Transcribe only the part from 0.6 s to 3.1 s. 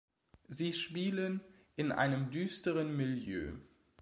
spielen in einem düsteren